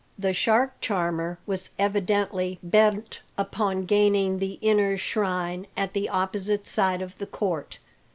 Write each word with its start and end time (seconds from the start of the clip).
The 0.17 0.33
shark 0.33 0.81
charmer 0.81 1.37
was 1.45 1.69
evidently 1.77 2.57
bent 2.63 3.19
upon 3.37 3.85
gaining 3.85 4.39
the 4.39 4.57
inner 4.59 4.97
shrine 4.97 5.67
at 5.77 5.93
the 5.93 6.09
opposite 6.09 6.65
side 6.65 7.03
of 7.03 7.17
the 7.17 7.27
court. 7.27 7.77